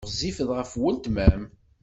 Ɣezzifet 0.07 0.49
ɣef 0.57 0.71
weltma-m. 0.81 1.41